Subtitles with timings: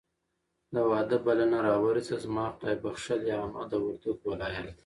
[0.73, 2.21] د واده بلنه راورسېده.
[2.25, 4.77] زما خدایبښلې عمه د وردګو ولایت